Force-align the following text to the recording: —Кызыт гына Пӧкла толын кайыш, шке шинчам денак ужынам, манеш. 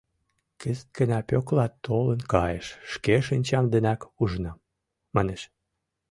—Кызыт 0.61 0.89
гына 0.97 1.19
Пӧкла 1.29 1.65
толын 1.85 2.21
кайыш, 2.33 2.67
шке 2.91 3.15
шинчам 3.27 3.65
денак 3.73 4.01
ужынам, 4.21 4.59
манеш. 5.15 5.41